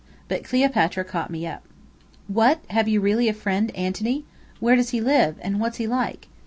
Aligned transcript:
But 0.27 0.43
Cleopatra 0.43 1.03
caught 1.05 1.29
me 1.29 1.45
up. 1.45 1.63
"What 2.27 2.61
have 2.71 2.87
you 2.87 2.99
really 2.99 3.29
a 3.29 3.33
friend 3.35 3.69
Antony? 3.75 4.25
Where 4.59 4.75
does 4.75 4.89
he 4.89 4.99
live? 4.99 5.35
and 5.43 5.59
what's 5.59 5.77
he 5.77 5.85
like?" 5.85 6.27